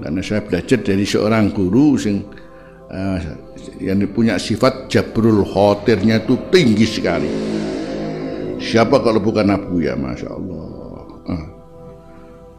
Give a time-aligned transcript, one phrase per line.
[0.00, 2.24] karena saya belajar dari seorang guru sing
[2.88, 3.18] uh,
[3.78, 7.30] yang punya sifat jabrul khotirnya itu tinggi sekali.
[8.60, 10.68] Siapa kalau bukan Abu ya Masya Allah.
[11.28, 11.46] Uh,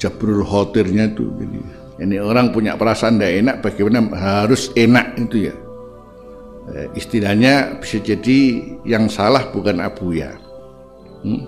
[0.00, 1.60] jabrul khotirnya itu jadi
[2.00, 5.54] ini orang punya perasaan tidak enak bagaimana harus enak itu ya?
[6.70, 10.32] Eh, istilahnya bisa jadi yang salah bukan Abu ya.
[11.20, 11.44] Hmm?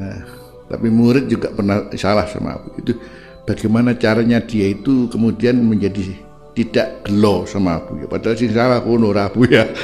[0.70, 2.94] tapi murid juga pernah salah sama Abu itu
[3.42, 6.14] bagaimana caranya dia itu kemudian menjadi
[6.54, 9.66] tidak gelo sama Abu ya padahal sih salah kuno Abu ya.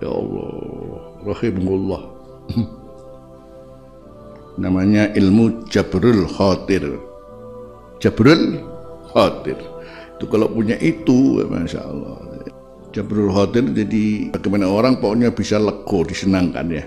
[0.00, 2.02] Ya Allah rahimullah
[4.64, 6.84] namanya ilmu jabrul khatir.
[8.00, 8.64] Jabrul
[9.12, 9.60] Khatir.
[10.16, 12.16] Itu kalau punya itu Masya Allah.
[12.96, 16.82] Jabrul Khatir jadi bagaimana orang pokoknya bisa lego disenangkan ya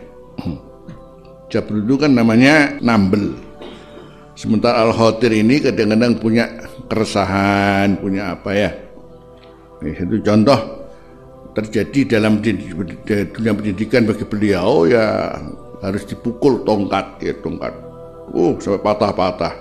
[1.54, 3.38] Jabrul itu kan namanya nambel.
[4.34, 6.50] Sementara Al Khatir ini kadang-kadang punya
[6.90, 8.74] keresahan punya apa ya.
[9.86, 10.90] Itu contoh
[11.54, 15.38] terjadi dalam dunia pendidikan bagi beliau ya
[15.86, 17.78] harus dipukul tongkat ya tongkat.
[18.34, 19.54] Oh sampai patah-patah.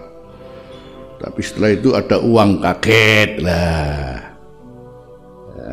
[1.21, 4.33] Tapi setelah itu ada uang kaget lah.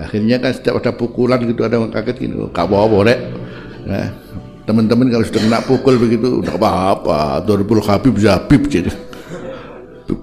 [0.03, 2.51] Akhirnya kan setiap ada pukulan gitu ada uang kaget gitu.
[2.51, 3.19] Gak apa-apa rek
[3.87, 4.11] nah,
[4.69, 8.93] teman-teman kalau sudah kena pukul begitu udah apa-apa 2000 Habib Zabib jadi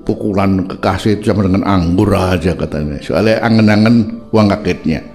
[0.07, 3.03] pukulan kekasih itu sama dengan anggur aja katanya.
[3.03, 5.03] Soalnya angen-angen uang kagetnya.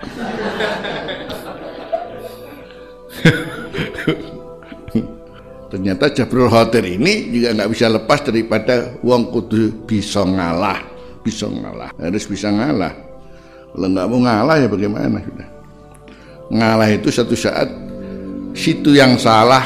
[5.71, 10.83] Ternyata Jabrul Khatir ini juga nggak bisa lepas daripada uang kudu bisa ngalah
[11.23, 12.91] bisa ngalah harus bisa ngalah.
[13.71, 15.47] Kalau nggak mau ngalah ya bagaimana sudah?
[16.51, 17.71] Ngalah itu satu saat
[18.53, 19.63] situ yang salah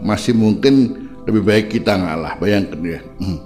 [0.00, 2.38] masih mungkin lebih baik kita ngalah.
[2.38, 3.38] Bayangkan ya hmm.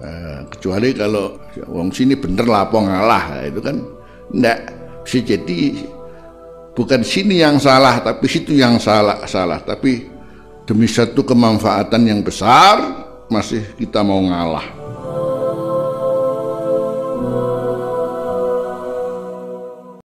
[0.00, 1.36] uh, kecuali kalau
[1.68, 3.44] uang sini bener lapong ngalah.
[3.44, 3.76] Itu kan
[4.32, 4.58] enggak.
[5.02, 5.88] Bisa jadi
[6.76, 9.58] bukan sini yang salah tapi situ yang salah salah.
[9.64, 10.06] Tapi
[10.68, 14.77] demi satu kemanfaatan yang besar masih kita mau ngalah